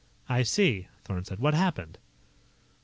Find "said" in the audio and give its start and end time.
1.25-1.37